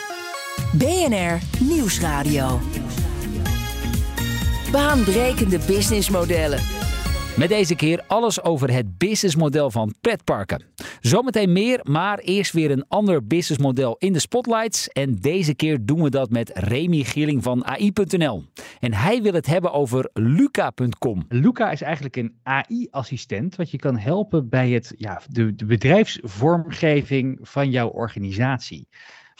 [0.74, 2.60] BNR Nieuwsradio.
[4.72, 6.83] Baanbrekende businessmodellen.
[7.38, 10.64] Met deze keer alles over het businessmodel van pretparken.
[11.00, 14.88] Zometeen meer, maar eerst weer een ander businessmodel in de spotlights.
[14.88, 18.44] En deze keer doen we dat met Remy Gieling van AI.nl.
[18.80, 21.26] En hij wil het hebben over Luca.com.
[21.30, 27.70] Luca is eigenlijk een AI-assistent wat je kan helpen bij het, ja, de bedrijfsvormgeving van
[27.70, 28.88] jouw organisatie.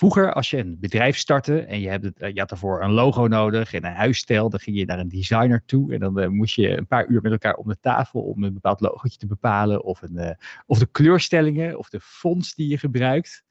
[0.04, 2.92] Vroeger, als je een bedrijf startte en je, hebt het, eh, je had ervoor een
[2.92, 6.28] logo nodig en een huisstijl, dan ging je naar een designer toe en dan uh,
[6.28, 9.28] moest je een paar uur met elkaar om de tafel om een bepaald logootje te
[9.28, 10.30] bepalen of, een, uh,
[10.66, 13.44] of de kleurstellingen of de fonts die je gebruikt.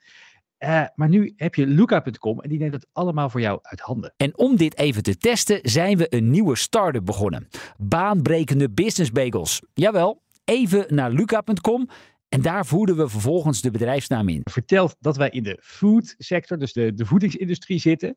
[0.94, 4.14] Maar nu heb je Luca.com en die neemt het allemaal voor jou uit handen.
[4.16, 7.48] En om dit even te testen zijn we een nieuwe start-up begonnen.
[7.78, 9.62] Baanbrekende business bagels.
[9.74, 11.88] Jawel, even naar Luca.com
[12.32, 14.40] en daar voerden we vervolgens de bedrijfsnaam in.
[14.44, 18.16] Vertelt dat wij in de food sector, dus de, de voedingsindustrie zitten.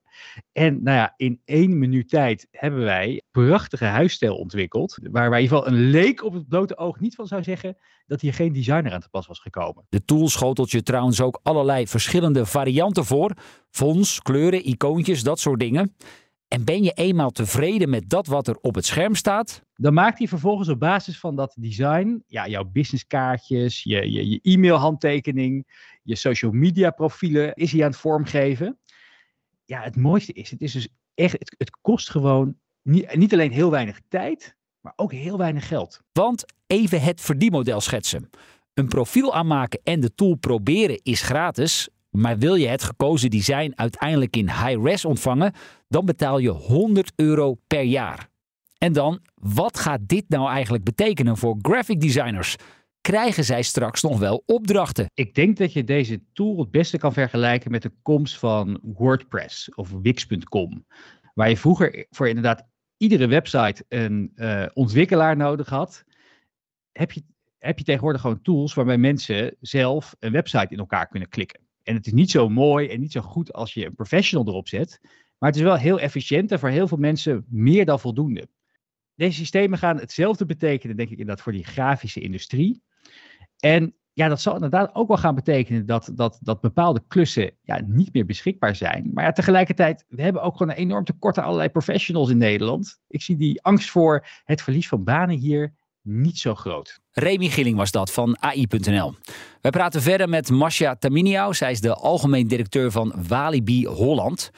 [0.51, 4.97] En nou ja, in één minuut tijd hebben wij prachtige huisstijl ontwikkeld.
[5.01, 7.78] Waar, waar in ieder geval een leek op het blote oog niet van zou zeggen
[8.08, 9.86] dat hier geen designer aan te pas was gekomen.
[9.89, 13.34] De tool schotelt je trouwens ook allerlei verschillende varianten voor.
[13.69, 15.95] Fonts, kleuren, icoontjes, dat soort dingen.
[16.48, 19.64] En ben je eenmaal tevreden met dat wat er op het scherm staat?
[19.76, 24.40] Dan maakt hij vervolgens op basis van dat design ja, jouw businesskaartjes, je, je, je
[24.42, 25.68] e-mailhandtekening,
[26.04, 28.80] je social media profielen is hij aan het vormgeven.
[29.66, 33.52] Ja, het mooiste is, het is dus echt, het, het kost gewoon niet, niet alleen
[33.52, 36.02] heel weinig tijd, maar ook heel weinig geld.
[36.12, 38.30] Want even het verdienmodel schetsen.
[38.74, 41.90] Een profiel aanmaken en de tool proberen is gratis.
[42.15, 45.54] Maar wil je het gekozen design uiteindelijk in high-res ontvangen,
[45.88, 48.30] dan betaal je 100 euro per jaar.
[48.78, 52.56] En dan, wat gaat dit nou eigenlijk betekenen voor graphic designers?
[53.01, 55.06] Krijgen zij straks nog wel opdrachten?
[55.13, 59.73] Ik denk dat je deze tool het beste kan vergelijken met de komst van WordPress
[59.73, 60.86] of Wix.com.
[61.34, 66.04] Waar je vroeger voor inderdaad iedere website een uh, ontwikkelaar nodig had,
[66.91, 67.23] heb je,
[67.58, 71.64] heb je tegenwoordig gewoon tools waarbij mensen zelf een website in elkaar kunnen klikken.
[71.86, 74.67] En het is niet zo mooi en niet zo goed als je een professional erop
[74.67, 75.00] zet.
[75.38, 78.48] Maar het is wel heel efficiënt en voor heel veel mensen meer dan voldoende.
[79.15, 82.82] Deze systemen gaan hetzelfde betekenen, denk ik, inderdaad voor die grafische industrie.
[83.60, 87.82] En ja, dat zal inderdaad ook wel gaan betekenen dat, dat, dat bepaalde klussen ja,
[87.86, 89.12] niet meer beschikbaar zijn.
[89.13, 93.00] Maar ja, tegelijkertijd, we hebben ook gewoon een enorm tekort aan allerlei professionals in Nederland.
[93.08, 95.74] Ik zie die angst voor het verlies van banen hier
[96.06, 97.00] niet zo groot.
[97.12, 99.13] Remy Gilling was dat van AI.nl.
[99.62, 101.54] Wij praten verder met Masha Taminiau.
[101.54, 104.52] Zij is de algemeen directeur van Walibi Holland.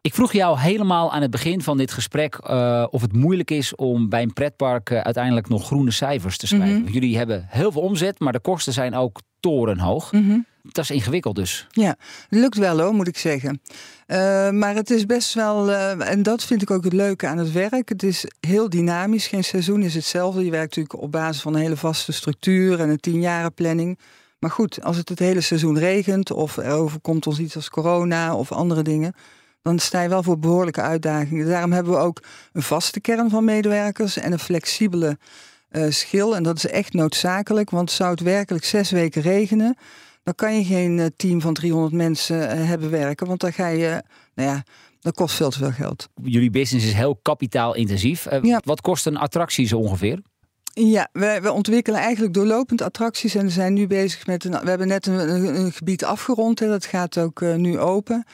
[0.00, 3.74] Ik vroeg jou helemaal aan het begin van dit gesprek uh, of het moeilijk is
[3.74, 6.76] om bij een pretpark uh, uiteindelijk nog groene cijfers te schrijven.
[6.76, 6.92] Mm -hmm.
[6.92, 10.12] Jullie hebben heel veel omzet, maar de kosten zijn ook torenhoog.
[10.12, 10.46] Mm -hmm.
[10.72, 11.66] Dat is ingewikkeld dus.
[11.70, 11.96] Ja,
[12.28, 13.60] lukt wel hoor, moet ik zeggen.
[14.06, 17.38] Uh, maar het is best wel, uh, en dat vind ik ook het leuke aan
[17.38, 17.88] het werk.
[17.88, 19.26] Het is heel dynamisch.
[19.26, 20.44] Geen seizoen is hetzelfde.
[20.44, 23.98] Je werkt natuurlijk op basis van een hele vaste structuur en een tienjarenplanning.
[24.38, 28.36] Maar goed, als het het hele seizoen regent of er overkomt ons iets als corona
[28.36, 29.14] of andere dingen,
[29.62, 31.46] dan sta je wel voor behoorlijke uitdagingen.
[31.46, 32.22] Daarom hebben we ook
[32.52, 35.18] een vaste kern van medewerkers en een flexibele
[35.68, 36.36] eh, schil.
[36.36, 39.76] En dat is echt noodzakelijk, want zou het werkelijk zes weken regenen,
[40.24, 43.26] dan kan je geen eh, team van 300 mensen eh, hebben werken.
[43.26, 44.02] Want dan ga je,
[44.34, 44.62] nou ja,
[45.00, 46.08] dat kost veel te veel geld.
[46.22, 48.26] Jullie business is heel kapitaalintensief.
[48.32, 48.60] Uh, Ja.
[48.64, 50.22] Wat kost een attractie zo ongeveer?
[50.74, 54.50] Ja, we, we ontwikkelen eigenlijk doorlopend attracties en we zijn nu bezig met een.
[54.50, 58.24] We hebben net een, gebied afgerond, hè, dat gaat ook eh, nu open.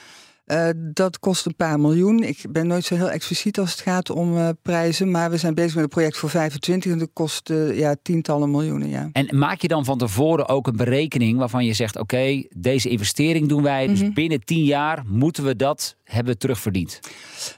[0.51, 2.23] Eh, dat kost een paar miljoen.
[2.23, 5.53] Ik ben nooit zo heel expliciet als het gaat om eh, prijzen, maar we zijn
[5.53, 8.89] bezig met een project voor 25 en dat kost eh, ja, tientallen miljoenen.
[8.89, 9.09] Ja.
[9.13, 13.47] En maak je dan van tevoren ook een berekening waarvan je zegt: oké, deze investering
[13.47, 13.87] doen wij.
[13.87, 14.13] Dus Mhm.
[14.13, 16.99] binnen tien jaar moeten we dat hebben terugverdiend.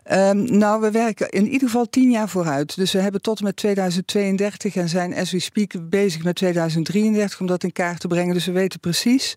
[0.03, 2.75] Ehm, nou, we werken in ieder geval tien jaar vooruit.
[2.75, 7.39] Dus we hebben tot en met 2032 en zijn as we speak bezig met 2033
[7.39, 8.33] om dat in kaart te brengen.
[8.33, 9.35] Dus we weten precies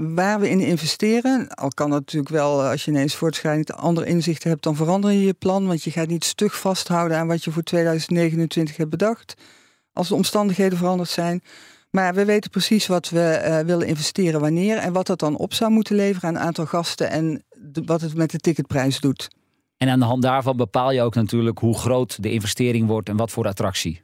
[0.00, 1.48] waar we in investeren.
[1.48, 5.10] Al kan dat natuurlijk wel, eh, als je ineens voortschrijdend andere inzichten hebt, dan verander
[5.10, 5.66] je je plan.
[5.66, 9.34] Want je gaat niet stug vasthouden aan wat je voor 2029 hebt bedacht.
[9.92, 11.42] Als de omstandigheden veranderd zijn.
[11.90, 15.54] Maar we weten precies wat we eh, willen investeren, wanneer en wat dat dan op
[15.54, 17.44] zou moeten leveren aan aantal gasten en
[17.84, 19.28] wat het met de ticketprijs doet.
[19.76, 23.16] En aan de hand daarvan bepaal je ook natuurlijk hoe groot de investering wordt en
[23.16, 24.02] wat voor attractie.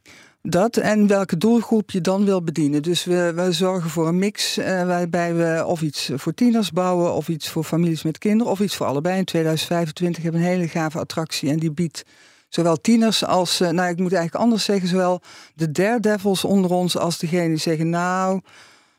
[0.49, 2.81] Dat en welke doelgroep je dan wil bedienen.
[2.81, 7.13] Dus we, we zorgen voor een mix eh, waarbij we of iets voor tieners bouwen,
[7.13, 9.17] of iets voor families met kinderen, of iets voor allebei.
[9.17, 12.03] In 2025 hebben we een hele gave attractie en die biedt
[12.49, 15.21] zowel tieners als, eh, nou ik moet eigenlijk anders zeggen, zowel
[15.55, 18.41] de daredevils onder ons als degenen die zeggen, nou,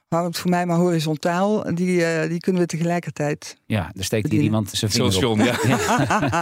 [0.09, 3.57] hou het voor mij maar horizontaal, die, eh, die kunnen we tegelijkertijd.
[3.67, 5.39] Ja, er steekt hier iemand zijn vinger Zoals op.
[5.39, 5.79] John, ja.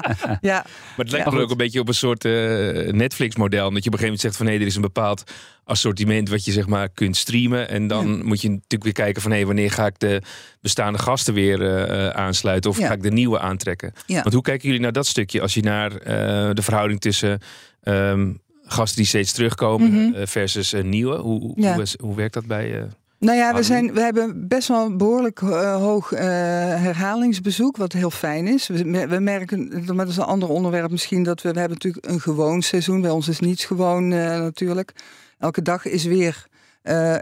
[0.40, 0.54] ja,
[0.96, 2.32] Maar het lijkt Ja, me ook een beetje op een soort eh,
[2.92, 3.70] Netflix-model.
[3.70, 4.46] Dat je op een gegeven moment zegt van...
[4.46, 5.22] hé, er is een bepaald
[5.64, 7.68] assortiment wat je zeg maar kunt streamen.
[7.68, 9.30] En dan moet je natuurlijk weer kijken van...
[9.30, 10.22] hé, wanneer ga ik de
[10.60, 12.70] bestaande gasten weer eh, aansluiten?
[12.70, 12.86] Of Ja.
[12.86, 13.92] ga ik de nieuwe aantrekken?
[14.06, 14.22] Ja.
[14.22, 15.40] Want hoe kijken jullie naar dat stukje?
[15.40, 17.40] Als je naar eh, de verhouding tussen...
[17.82, 18.32] ehm,
[18.68, 20.26] gasten die steeds terugkomen Mhm.
[20.26, 21.16] versus nieuwe.
[21.16, 21.72] Hoe, hoe, Ja.
[21.72, 22.86] hoe, is- hoe werkt dat bij...
[23.18, 26.24] Nou ja, we, zijn, we hebben best wel een behoorlijk eh, hoog eh,
[26.82, 28.66] herhalingsbezoek, wat heel fijn is.
[28.66, 32.06] We, we merken, maar dat is een ander onderwerp misschien, dat we, we hebben natuurlijk
[32.06, 33.00] een gewoon seizoen.
[33.00, 34.92] Bij ons is niets gewoon eh, natuurlijk.
[35.38, 36.46] Elke dag is weer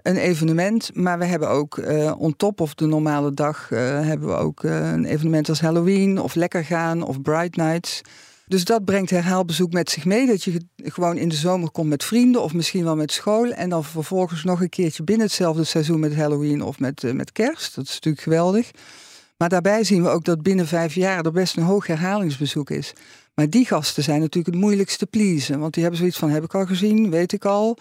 [0.02, 1.82] een evenement, maar we hebben ook
[2.18, 6.64] on top of de normale dag hebben we ook een evenement als Halloween of Lekker
[6.64, 8.00] Gaan of Bright Nights.
[8.46, 10.26] Dus dat brengt herhaalbezoek met zich mee.
[10.26, 13.50] Dat je ge- gewoon in de zomer komt met vrienden of misschien wel met school.
[13.52, 17.32] En dan vervolgens nog een keertje binnen hetzelfde seizoen met Halloween of met, eh, met
[17.32, 17.74] kerst.
[17.74, 18.70] Dat is natuurlijk geweldig.
[19.36, 22.92] Maar daarbij zien we ook dat binnen vijf jaar er best een hoog herhalingsbezoek is.
[23.34, 25.58] Maar die gasten zijn natuurlijk het moeilijkste pleasen.
[25.58, 27.78] Want die hebben zoiets van, heb ik al gezien, weet ik al.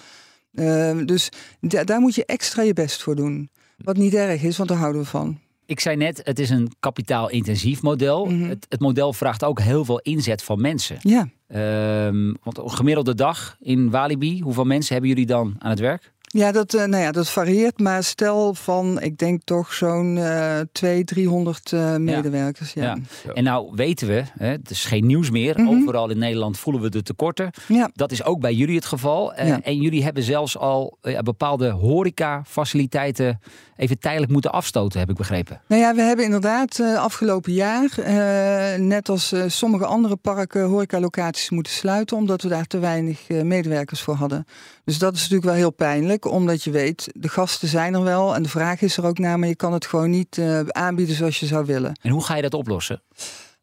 [0.54, 3.50] Eh, dus da- daar moet je extra je best voor doen.
[3.78, 5.40] Wat niet erg is, want daar houden we van.
[5.66, 8.26] Ik zei net, het is een kapitaalintensief model.
[8.26, 8.50] Mhm.
[8.50, 10.98] het, het model vraagt ook heel veel inzet van mensen.
[11.02, 11.30] Ja.
[11.48, 16.14] Ehm, want een gemiddelde dag in Walibi, hoeveel mensen hebben jullie dan aan het werk?
[16.36, 17.80] Ja, dat, eh, nou ja, dat varieert.
[17.80, 22.74] Maar stel van, ik denk toch zo'n eh 200, 300 eh, medewerkers.
[22.74, 22.84] Ja.
[22.84, 23.34] Ja.
[23.34, 25.60] En nou weten we, hè, het is geen nieuws meer.
[25.62, 25.68] Mhm.
[25.68, 27.50] Overal in Nederland voelen we de tekorten.
[27.68, 27.90] Ja.
[27.94, 29.34] Dat is ook bij jullie het geval.
[29.34, 29.62] Eh, Ja.
[29.62, 33.40] En jullie hebben zelfs al eh, bepaalde horecafaciliteiten
[33.76, 35.62] even tijdelijk moeten afstoten, heb ik begrepen.
[35.68, 40.64] Nou ja, we hebben inderdaad eh, afgelopen jaar, eh, net als eh, sommige andere parken,
[40.66, 44.46] horecalocaties moeten sluiten, omdat we daar te weinig eh, medewerkers voor hadden.
[44.86, 48.36] Dus dat is natuurlijk wel heel pijnlijk, omdat je weet, de gasten zijn er wel
[48.36, 51.16] en de vraag is er ook naar, maar je kan het gewoon niet eh, aanbieden
[51.16, 52.00] zoals je zou willen.
[52.02, 53.02] En hoe ga je dat oplossen?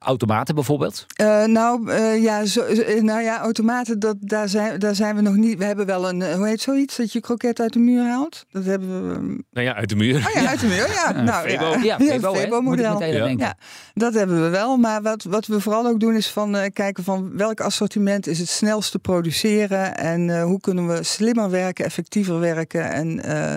[0.02, 1.06] Automaten bijvoorbeeld?
[1.14, 5.22] Eh, nou, eh, ja, zo, eh, nou ja, automaten, dat, daar, zijn, daar zijn we
[5.22, 5.58] nog niet.
[5.58, 8.46] We hebben wel een, hoe heet zoiets, dat je kroket uit de muur haalt?
[8.50, 9.42] Dat hebben we.
[9.50, 10.16] nou ja, uit de muur.
[10.16, 11.12] Oh ja, uit de muur, ja.
[11.22, 11.64] nou, Febo.
[11.64, 11.78] ja.
[11.82, 12.34] Ja, Febo,
[12.76, 13.28] Ja.
[13.36, 13.56] Ja,
[13.94, 14.76] dat hebben we wel.
[14.76, 18.38] Maar wat, wat we vooral ook doen is van eh, kijken van welk assortiment is
[18.38, 19.96] het snelst te produceren.
[19.96, 23.54] En eh, hoe kunnen we slimmer werken, effectiever werken en eh,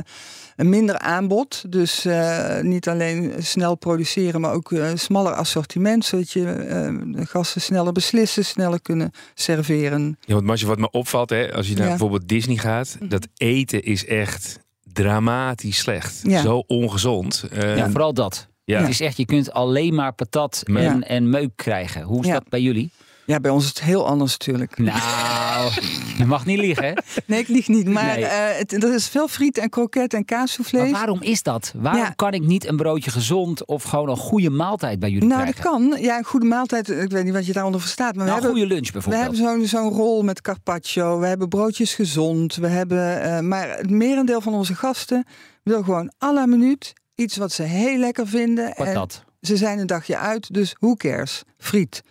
[0.55, 1.63] een minder aanbod.
[1.71, 6.05] Dus eh, niet alleen snel produceren, maar ook eh, een smaller assortiment.
[6.05, 10.17] Zodat je eh, de gasten sneller beslissen, sneller kunnen serveren.
[10.25, 11.89] Ja, want Marcia, wat me opvalt, hè, als je naar Ja.
[11.89, 14.59] bijvoorbeeld Disney gaat, dat eten is echt
[14.93, 16.19] dramatisch slecht.
[16.23, 16.41] Ja.
[16.41, 17.43] Zo ongezond.
[17.51, 18.47] Eh, Ja, vooral dat.
[18.63, 18.79] ja.
[18.79, 20.75] Het is echt, je kunt alleen maar patat Ja.
[20.75, 22.01] en, en meuk krijgen.
[22.03, 22.33] Hoe is Ja.
[22.33, 22.91] dat bij jullie?
[23.25, 24.77] Ja, bij ons is het heel anders natuurlijk.
[24.77, 25.71] Nou,
[26.17, 26.93] je mag niet liegen, hè?
[27.25, 27.87] Nee, ik lieg niet.
[27.89, 28.25] Maar Nee.
[28.25, 30.81] eh, het, er is veel friet en kroket en kaassoufflé.
[30.81, 31.73] Maar waarom is dat?
[31.77, 32.09] Waarom Ja.
[32.09, 35.53] kan ik niet een broodje gezond of gewoon een goede maaltijd bij jullie Nou, dat
[35.55, 35.89] krijgen?
[35.89, 36.01] kan.
[36.01, 36.89] Ja, een goede maaltijd.
[36.89, 38.15] Ik weet niet wat je daaronder verstaat.
[38.15, 39.23] Maar nou, we een hebben, goede lunch we bijvoorbeeld.
[39.39, 41.19] hebben zo'n zo'n rol met carpaccio.
[41.19, 42.55] We hebben broodjes gezond.
[42.55, 45.25] We hebben, eh, maar het merendeel van onze gasten
[45.63, 48.75] wil gewoon à la minuut iets wat ze heel lekker vinden.
[48.75, 49.23] En Patat.
[49.41, 51.43] ze zijn een dagje uit, dus who cares?
[51.57, 52.01] Friet.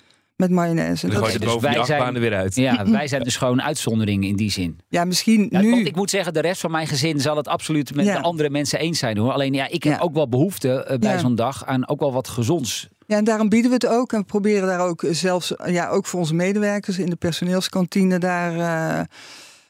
[0.49, 1.05] Met mayonaise.
[1.07, 2.55] En dan gooi je dus boven wij zijn- er weer uit.
[2.55, 4.79] Ja, wij zijn dus gewoon uitzondering in die zin.
[4.89, 5.71] ja, misschien Ja, nu.
[5.71, 8.17] Want ik moet zeggen, de rest van mijn gezin zal het absoluut met Ja.
[8.17, 9.33] de andere mensen eens zijn hoor.
[9.33, 9.99] Alleen ja, ik heb Ja.
[9.99, 11.19] ook wel behoefte eh, bij Ja.
[11.19, 12.89] zo'n dag aan ook wel wat gezonds.
[13.07, 14.13] Ja, en daarom bieden we het ook.
[14.13, 18.53] En we proberen daar ook zelfs, ja, ook voor onze medewerkers in de personeelskantine, daar,
[18.99, 19.05] eh,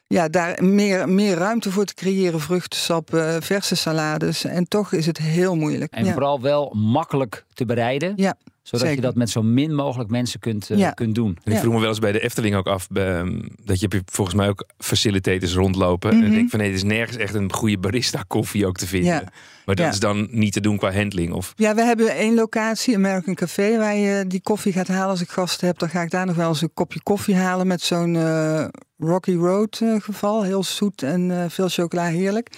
[0.06, 2.40] ja, daar meer, meer ruimte voor te creëren.
[2.40, 4.44] Vruchtensap, eh, verse salades.
[4.44, 5.92] En toch is het heel moeilijk.
[5.92, 6.12] En ja.
[6.12, 8.12] vooral wel makkelijk te bereiden.
[8.16, 10.90] Ja, zodat je dat met zo min mogelijk mensen kunt, eh, Ja.
[10.90, 11.38] kunt doen.
[11.44, 14.10] En ik vroeg me wel eens bij de Efteling ook af, ehm, dat je hebt
[14.10, 16.10] volgens mij ook facilitators rondlopen.
[16.10, 16.26] En Mhm.
[16.26, 19.28] ik denk van nee, er is nergens echt een goede barista koffie ook te vinden.
[19.64, 19.90] Maar dat Ja.
[19.92, 21.32] is dan niet te doen qua handling.
[21.32, 25.08] Of Ja, we hebben één locatie, American Café, waar je die koffie gaat halen.
[25.08, 27.66] Als ik gasten heb, dan ga ik daar nog wel eens een kopje koffie halen
[27.66, 28.64] met zo'n eh,
[28.98, 30.42] Rocky Road eh, geval.
[30.42, 32.50] Heel zoet en eh, veel chocola, heerlijk.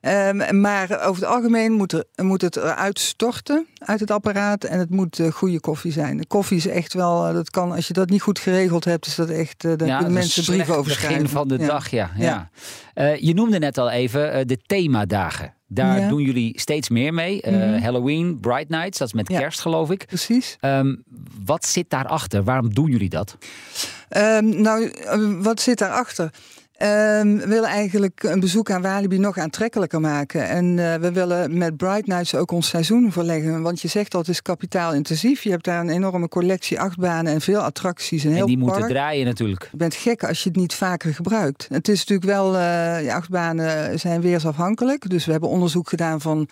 [0.00, 4.78] Ehm, maar over het algemeen moet, er, moet het eruit storten uit het apparaat en
[4.78, 6.16] het moet goede koffie zijn.
[6.16, 9.14] De koffie is echt wel, dat kan, als je dat niet goed geregeld hebt, is
[9.14, 11.16] dat echt, eh, dan Ja, kunnen mensen brieven over schrijven.
[11.22, 11.66] begin van de Ja.
[11.66, 12.10] dag, ja.
[12.16, 12.24] ja.
[12.24, 12.50] Ja.
[12.94, 15.54] Eh, je noemde net al even de themadagen.
[15.74, 16.08] Daar Ja.
[16.08, 17.42] doen jullie steeds meer mee.
[17.42, 17.82] Eh, Mhm.
[17.82, 19.38] Halloween, Bright Nights, dat is met Ja.
[19.38, 20.06] kerst geloof ik.
[20.06, 20.56] Precies.
[20.60, 20.94] Ehm,
[21.44, 22.42] wat zit daarachter?
[22.44, 23.36] Waarom doen jullie dat?
[24.08, 26.30] Ehm, nou, eh, wat zit daarachter?
[26.82, 30.48] Ehm we willen eigenlijk een bezoek aan Walibi nog aantrekkelijker maken.
[30.48, 33.62] En eh, we willen met Bright Nights ook ons seizoen verleggen.
[33.62, 35.42] Want je zegt dat het is kapitaalintensief.
[35.42, 38.24] Je hebt daar een enorme collectie achtbanen en veel attracties.
[38.24, 38.70] Een heel en die park.
[38.70, 39.68] moeten draaien natuurlijk.
[39.70, 41.66] Je bent gek als je het niet vaker gebruikt.
[41.68, 45.10] Het is natuurlijk wel, ja, achtbanen zijn weersafhankelijk.
[45.10, 46.48] Dus we hebben onderzoek gedaan van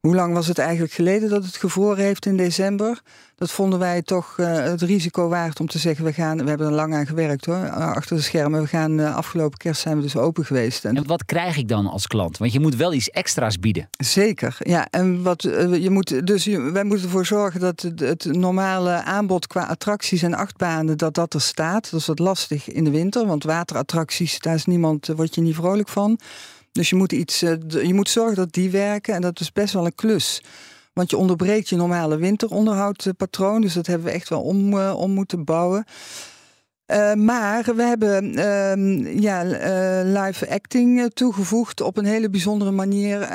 [0.00, 3.00] hoe lang was het eigenlijk geleden dat het gevroren heeft in december.
[3.36, 6.66] Dat vonden wij toch eh, het risico waard om te zeggen, we, gaan, we hebben
[6.66, 8.60] er lang aan gewerkt hoor, eh, achter de schermen.
[8.60, 10.84] We gaan eh, afgelopen kerst zijn we dus open geweest.
[10.84, 12.38] En En wat krijg ik dan als klant?
[12.38, 13.88] Want je moet wel iets extra's bieden.
[13.98, 14.86] Zeker, ja.
[14.90, 15.42] En wat
[15.80, 20.22] je moet, dus je- wij moeten ervoor zorgen dat het, het normale aanbod qua attracties
[20.22, 21.90] en achtbanen, dat dat er staat.
[21.90, 25.40] Dat is wat lastig in de winter, want waterattracties, daar is niemand, daar word je
[25.40, 26.18] niet vrolijk van.
[26.76, 29.72] Dus je moet, iets, eh, je moet zorgen dat die werken en dat is best
[29.72, 30.42] wel een klus.
[30.92, 35.10] Want je onderbreekt je normale winteronderhoudpatroon, dus dat hebben we echt wel om, eh, om
[35.10, 35.84] moeten bouwen.
[36.86, 39.42] Eh, maar we hebben ehm, ja,
[40.04, 43.28] live acting toegevoegd op een hele bijzondere manier.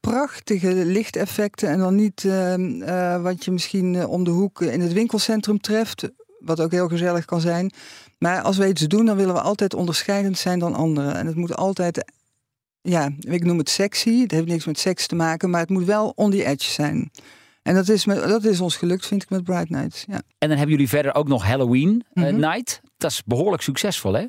[0.00, 4.92] Prachtige lichteffecten en dan niet ehm, eh, wat je misschien om de hoek in het
[4.92, 6.10] winkelcentrum treft.
[6.38, 7.72] Wat ook heel gezellig kan zijn.
[8.18, 11.14] Maar als we iets doen, dan willen we altijd onderscheidend zijn dan anderen.
[11.14, 12.12] En het moet altijd,
[12.82, 14.20] ja, ik noem het sexy.
[14.20, 17.10] Het heeft niks met seks te maken, maar het moet wel on the edge zijn.
[17.62, 20.04] En dat is, dat is ons gelukt, vind ik, met Bright Nights.
[20.08, 20.14] Ja.
[20.38, 22.36] En dan hebben jullie verder ook nog Halloween eh, Mhm.
[22.40, 22.80] Night.
[22.98, 24.24] Dat is behoorlijk succesvol, hè?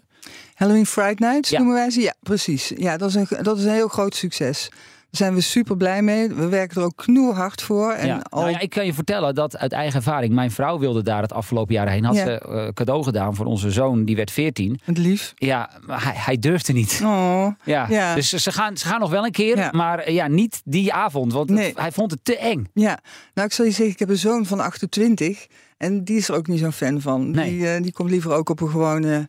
[0.54, 1.58] Halloween Fright Nights Ja.
[1.58, 2.02] noemen wij ze.
[2.02, 2.72] Ja, precies.
[2.76, 4.70] Ja, dat is, een, dat is een heel groot succes.
[5.12, 6.28] Zijn we super blij mee.
[6.30, 7.92] We werken er ook knoerhard voor.
[7.92, 8.22] En ja.
[8.30, 8.40] al...
[8.40, 11.34] Nou ja, ik kan je vertellen dat uit eigen ervaring, mijn vrouw wilde daar het
[11.34, 12.04] afgelopen jaar heen.
[12.04, 12.24] Had Ja.
[12.26, 14.80] ze eh, cadeau gedaan voor onze zoon, die werd 14.
[14.84, 15.34] Het lief.
[15.36, 17.00] Ja, maar hij, hij durfde niet.
[17.04, 17.86] Oh, Ja.
[17.90, 18.16] Ja.
[18.16, 21.34] Dus ze gaan, ze gaan nog wel een keer, maar eh, ja, niet die avond,
[21.34, 22.70] want het- hij vond het te eng.
[22.74, 23.00] ja.
[23.34, 25.48] Nou, ik zal je zeggen, ik heb een zoon van 28.
[25.78, 27.32] En die is er ook niet zo'n fan van.
[27.32, 27.50] Nee.
[27.50, 29.28] Die, eh, die komt liever ook op een gewone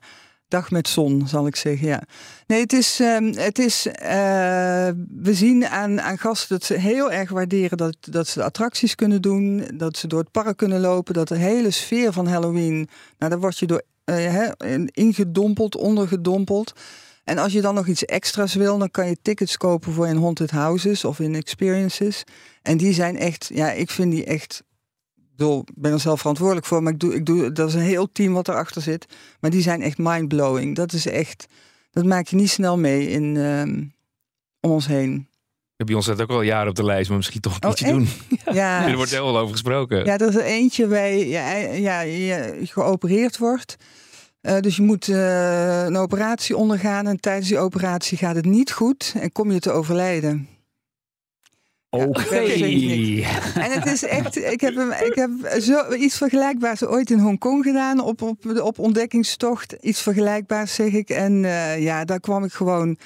[0.53, 1.87] dag met zon, zal ik zeggen.
[1.87, 2.03] Ja.
[2.47, 3.01] Nee, het is.
[3.01, 7.97] ehm, het is eh, we zien aan, aan gasten dat ze heel erg waarderen dat,
[8.01, 9.65] dat ze de attracties kunnen doen.
[9.75, 11.15] Dat ze door het park kunnen lopen.
[11.15, 12.89] Dat de hele sfeer van Halloween.
[13.19, 13.83] Nou, daar word je door
[14.65, 16.73] in- ingedompeld, ondergedompeld.
[17.25, 20.17] En als je dan nog iets extra's wil, dan kan je tickets kopen voor in
[20.17, 22.25] Haunted Houses of in Experiences.
[22.63, 24.63] En die zijn echt, ja, ik vind die echt.
[25.43, 27.81] Ik bedoel, ben er zelf verantwoordelijk voor, maar ik doe, ik doe, dat is een
[27.81, 29.07] heel team wat erachter zit.
[29.41, 30.77] Maar die zijn echt mindblowing.
[30.77, 31.47] Dat is echt,
[31.91, 33.85] dat maak je niet snel mee in, ehm,
[34.61, 35.29] om ons heen.
[35.77, 37.93] Bij ons staat ook al jaren op de lijst, maar misschien toch een Oh, keertje
[37.93, 38.09] doen.
[38.55, 40.05] Ja, Er wordt heel veel over gesproken.
[40.05, 43.77] ja er is er eentje waar je, ja, ja, je geopereerd wordt.
[44.41, 48.73] Eh, dus je moet eh, een operatie ondergaan en tijdens die operatie gaat het niet
[48.73, 50.49] goed en kom je te overlijden.
[51.95, 52.37] Oké.
[53.55, 57.65] En het is echt, ik heb, hem, ik heb zo, iets vergelijkbaars ooit in Hongkong
[57.65, 59.73] gedaan op, op, op ontdekkingstocht.
[59.81, 61.11] Iets vergelijkbaars zeg ik.
[61.11, 62.99] En eh, ja, daar kwam ik gewoon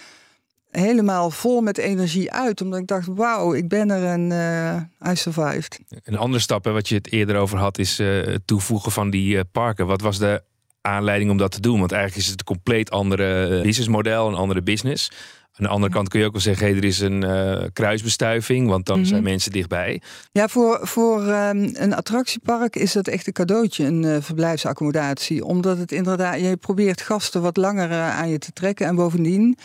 [0.70, 2.61] helemaal vol met energie uit.
[2.61, 5.81] Omdat ik dacht, wauw, ik ben er en eh I survived.
[6.05, 9.11] Een andere stap, hè, wat je het eerder over had, is eh, het toevoegen van
[9.11, 9.87] die eh, parken.
[9.87, 10.42] Wat was de
[10.81, 11.79] aanleiding om dat te doen?
[11.79, 15.11] Want eigenlijk is het een compleet andere businessmodel, een andere business.
[15.59, 18.69] Aan de andere kant kun je ook wel zeggen, hey, er is een eh, kruisbestuiving,
[18.69, 19.09] want dan Mhm.
[19.09, 20.01] zijn mensen dichtbij.
[20.33, 25.45] Ja, voor, voor ehm, een attractiepark is dat echt een cadeautje, een eh, verblijfsaccommodatie.
[25.45, 28.87] Omdat het inderdaad, je probeert gasten wat langer eh, aan je te trekken.
[28.87, 29.57] En bovendien,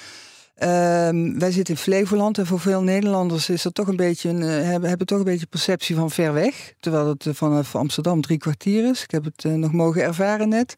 [0.62, 4.41] Ehm, wij zitten in Flevoland en voor veel Nederlanders is dat toch een beetje een,
[4.41, 6.74] eh, hebben, hebben toch een beetje perceptie van ver weg.
[6.80, 9.04] Terwijl het uh, vanaf Amsterdam drie kwartier is.
[9.04, 10.76] Ik heb het uh, nog mogen ervaren net.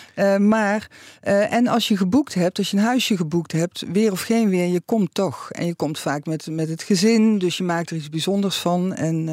[0.38, 4.48] maar, en als je geboekt hebt, als je een huisje geboekt hebt, weer of geen
[4.48, 5.50] weer, je komt toch.
[5.50, 8.94] En je komt vaak met, met het gezin, dus je maakt er iets bijzonders van.
[8.94, 9.28] En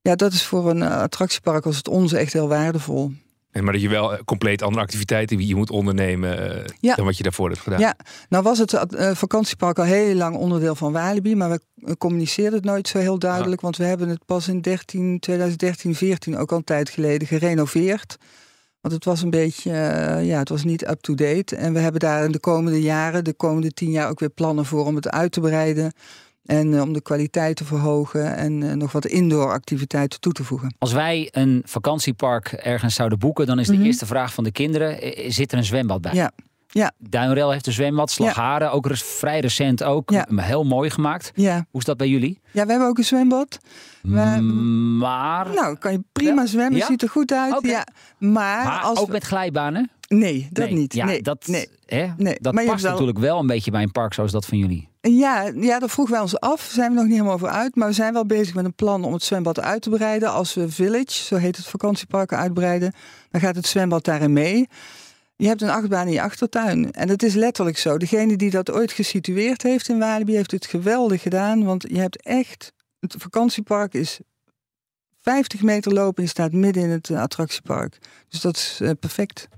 [0.00, 3.12] ja, dat is voor een attractiepark als het onze echt heel waardevol.
[3.62, 6.94] Maar dat je wel eh, compleet andere activiteiten je moet ondernemen eh, ja.
[6.94, 7.78] dan wat je daarvoor hebt gedaan.
[7.78, 7.96] Ja,
[8.28, 12.64] nou was het uh, vakantiepark al heel lang onderdeel van Walibi, maar we communiceerden het
[12.64, 16.56] nooit zo heel duidelijk, want we hebben het pas in 13, 2013, 14 ook al
[16.56, 18.16] een tijd geleden gerenoveerd.
[18.80, 19.70] Want het was een beetje,
[20.22, 21.56] ja, het was niet up-to-date.
[21.56, 24.64] En we hebben daar in de komende jaren, de komende tien jaar ook weer plannen
[24.64, 25.92] voor om het uit te breiden.
[26.44, 30.44] En eh, om de kwaliteit te verhogen en uh, nog wat indoor activiteiten toe te
[30.44, 30.74] voegen.
[30.78, 33.86] Als wij een vakantiepark ergens zouden boeken, dan is de mm -hmm.
[33.86, 34.98] eerste vraag van de kinderen:
[35.32, 36.14] zit er een zwembad bij?
[36.14, 36.32] Ja.
[36.74, 36.92] Ja.
[36.98, 38.72] Duinrel heeft een zwembad, Slagharen ja.
[38.72, 40.10] ook vrij recent ook.
[40.10, 40.26] Ja.
[40.36, 41.32] Heel mooi gemaakt.
[41.34, 41.66] Ja.
[41.70, 42.40] Hoe is dat bij jullie?
[42.50, 43.58] Ja, we hebben ook een zwembad.
[44.02, 44.40] We,
[44.98, 45.54] maar...
[45.54, 46.46] Nou, kan je prima ja?
[46.46, 47.56] zwemmen, ziet er goed uit.
[47.56, 47.70] Okay.
[47.70, 47.86] Ja.
[48.18, 49.12] Maar, maar als ook we...
[49.12, 49.90] met glijbanen?
[50.08, 50.74] Nee, dat nee.
[50.74, 50.94] niet.
[50.94, 51.22] Ja, nee.
[51.22, 51.68] dat, nee.
[51.86, 52.06] Hè?
[52.16, 52.36] nee.
[52.40, 52.90] dat maar past wel...
[52.90, 54.88] natuurlijk wel een beetje bij een park zoals dat van jullie.
[55.10, 56.60] Ja, ja, dat vroegen wij ons af.
[56.60, 57.74] Daar zijn we nog niet helemaal over uit.
[57.74, 60.32] Maar we zijn wel bezig met een plan om het zwembad uit te breiden.
[60.32, 62.92] Als we Village, zo heet het vakantiepark, uitbreiden,
[63.30, 64.68] dan gaat het zwembad daarin mee.
[65.36, 66.92] Je hebt een achtbaan in je achtertuin.
[66.92, 67.98] En dat is letterlijk zo.
[67.98, 71.64] Degene die dat ooit gesitueerd heeft in Walibi heeft het geweldig gedaan.
[71.64, 72.72] Want je hebt echt...
[72.98, 74.20] Het vakantiepark is
[75.20, 77.98] 50 meter lopen en je staat midden in het attractiepark.
[78.28, 79.48] Dus dat is uh, perfect.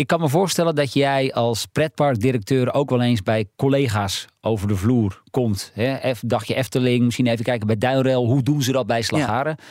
[0.00, 4.76] Ik kan me voorstellen dat jij als pretparkdirecteur ook wel eens bij collega's over de
[4.76, 5.70] vloer komt.
[5.74, 6.12] Hè?
[6.20, 8.24] Dagje Efteling, misschien even kijken bij Duinrail.
[8.26, 9.54] Hoe doen ze dat bij Slagharen?
[9.58, 9.64] Ja.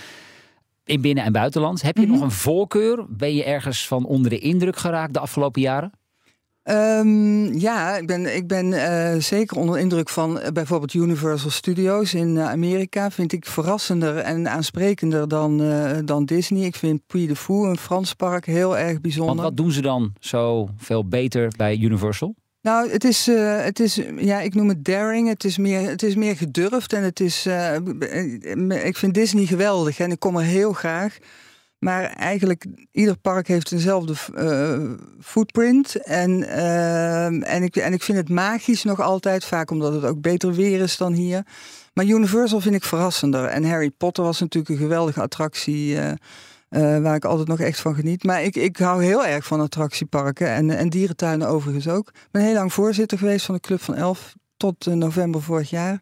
[0.93, 1.81] In binnen- en buitenland.
[1.81, 2.11] Heb je Mhm.
[2.11, 3.05] nog een voorkeur?
[3.09, 5.91] Ben je ergens van onder de indruk geraakt de afgelopen jaren?
[6.71, 11.49] Um, ja, ik ben, ik ben uh, zeker onder de indruk van uh, bijvoorbeeld Universal
[11.49, 13.11] Studios in uh, Amerika.
[13.11, 15.61] Vind ik verrassender en aansprekender dan,
[16.05, 16.65] dan Disney.
[16.65, 19.35] Ik vind Puy de Fou, een Frans park, heel erg bijzonder.
[19.35, 22.35] Want wat doen ze dan zo veel beter bij Universal?
[22.61, 23.25] Nou, het is,
[23.57, 25.27] het is, ja, ik noem het daring.
[25.27, 27.47] Het is meer, het is meer gedurfd en het is,
[28.83, 31.17] ik vind Disney geweldig en ik kom er heel graag.
[31.79, 35.95] Maar eigenlijk, ieder park heeft dezelfde uh, footprint.
[35.95, 40.21] En, uh, en, ik, en ik vind het magisch nog altijd, vaak omdat het ook
[40.21, 41.45] beter weer is dan hier.
[41.93, 43.45] Maar Universal vind ik verrassender.
[43.45, 45.95] En Harry Potter was natuurlijk een geweldige attractie.
[45.95, 46.11] Uh,
[47.01, 48.23] waar ik altijd nog echt van geniet.
[48.23, 50.47] Maar ik, ik hou heel erg van attractieparken.
[50.47, 52.07] En, en dierentuinen overigens ook.
[52.07, 54.33] Ik ben heel lang voorzitter geweest van de Club van Elf.
[54.57, 56.01] Tot november vorig jaar.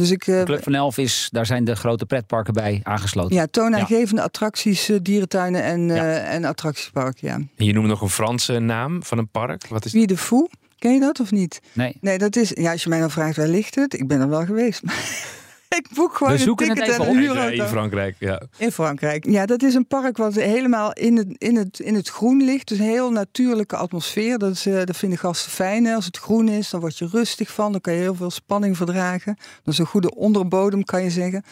[0.00, 3.36] Dus ik, de Club van Elf is, daar zijn de grote pretparken bij aangesloten.
[3.36, 4.26] Ja, toonaangevende ja.
[4.26, 5.94] attracties, dierentuinen en, ja.
[5.94, 7.34] uh, en attractiepark, ja.
[7.34, 9.66] En je noemt nog een Franse naam van een park.
[9.68, 10.48] Wat is Wie de Fou?
[10.78, 11.60] Ken je dat of niet?
[11.72, 11.96] Nee.
[12.00, 14.28] Nee, dat is, ja, als je mij dan vraagt waar ligt het, ik ben er
[14.28, 14.82] wel geweest.
[15.76, 17.52] ik boek gewoon We zoeken een ticket het en een.
[17.52, 18.42] In Frankrijk, ja.
[18.56, 19.24] In Frankrijk.
[19.30, 22.68] Ja, dat is een park wat helemaal in het, in het, in het groen ligt.
[22.68, 24.38] Dus een heel natuurlijke atmosfeer.
[24.38, 25.84] Dat, is, uh, dat vinden gasten fijn.
[25.84, 25.94] Hè?
[25.94, 27.72] Als het groen is, dan word je rustig van.
[27.72, 29.36] Dan kan je heel veel spanning verdragen.
[29.62, 31.44] Dat is een goede onderbodem, kan je zeggen.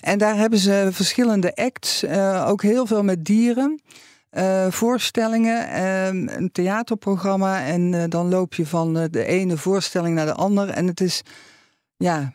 [0.00, 2.04] En daar hebben ze verschillende acts.
[2.04, 3.82] Uh, ook heel veel met dieren.
[4.32, 7.64] Uh, voorstellingen, uh, een theaterprogramma.
[7.64, 10.72] En dan loop je van de ene voorstelling naar de andere.
[10.72, 11.22] En het is,
[11.96, 12.32] ja,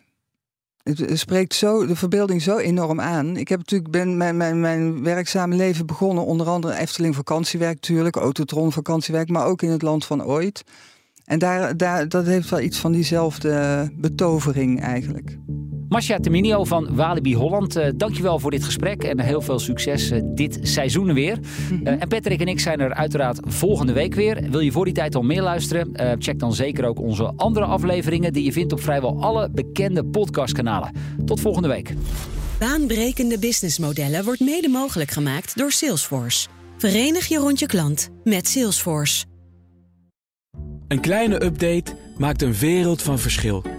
[0.97, 3.37] het spreekt zo, de verbeelding zo enorm aan.
[3.37, 8.15] Ik heb natuurlijk ben mijn, mijn, mijn werkzame leven begonnen, onder andere Efteling vakantiewerk natuurlijk,
[8.15, 10.63] Autotron vakantiewerk, maar ook in het land van ooit.
[11.25, 15.37] En daar, daar, dat heeft wel iets van diezelfde betovering eigenlijk.
[15.89, 20.21] Masja Terminio van Walibi Holland, uh, dankjewel voor dit gesprek en heel veel succes uh,
[20.23, 21.37] dit seizoen weer.
[21.37, 21.87] Mm -hmm.
[21.87, 24.49] uh, en Patrick en ik zijn er uiteraard volgende week weer.
[24.49, 26.17] Wil je voor die tijd al meer luisteren?
[26.19, 30.91] check dan zeker ook onze andere afleveringen die je vindt op vrijwel alle bekende podcastkanalen.
[31.25, 31.93] Tot volgende week.
[32.59, 36.47] Baanbrekende businessmodellen wordt mede mogelijk gemaakt door Salesforce.
[36.77, 39.25] Verenig je rond je klant met Salesforce.
[40.87, 43.78] Een kleine update maakt een wereld van verschil.